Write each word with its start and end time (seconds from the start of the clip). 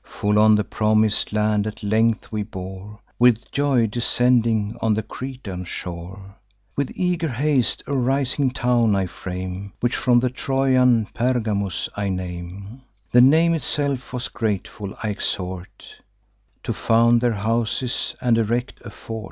Full 0.03 0.39
on 0.39 0.55
the 0.55 0.63
promis'd 0.63 1.31
land 1.31 1.67
at 1.67 1.83
length 1.83 2.31
we 2.31 2.41
bore, 2.41 2.97
With 3.19 3.51
joy 3.51 3.85
descending 3.85 4.75
on 4.81 4.95
the 4.95 5.03
Cretan 5.03 5.63
shore. 5.63 6.37
With 6.75 6.89
eager 6.95 7.27
haste 7.27 7.83
a 7.85 7.95
rising 7.95 8.49
town 8.49 8.95
I 8.95 9.05
frame, 9.05 9.73
Which 9.79 9.95
from 9.95 10.19
the 10.19 10.31
Trojan 10.31 11.05
Pergamus 11.13 11.87
I 11.95 12.09
name: 12.09 12.81
The 13.11 13.21
name 13.21 13.53
itself 13.53 14.11
was 14.11 14.27
grateful; 14.27 14.95
I 15.03 15.09
exhort 15.09 15.99
To 16.63 16.73
found 16.73 17.21
their 17.21 17.33
houses, 17.33 18.15
and 18.21 18.39
erect 18.39 18.81
a 18.83 18.89
fort. 18.89 19.19